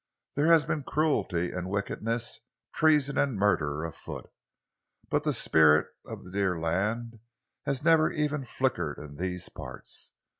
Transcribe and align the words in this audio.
There 0.33 0.47
has 0.47 0.65
been 0.65 0.81
cruelty 0.81 1.51
and 1.51 1.69
wickedness, 1.69 2.39
treason 2.73 3.19
and 3.19 3.35
murder 3.37 3.83
afoot, 3.83 4.31
but 5.11 5.23
the 5.23 5.31
spirit 5.31 5.89
of 6.07 6.23
the 6.25 6.31
dear 6.31 6.59
land 6.59 7.19
has 7.67 7.83
never 7.83 8.09
even 8.09 8.43
flickered 8.43 8.97
in 8.97 9.17
these 9.17 9.47
parts. 9.49 10.13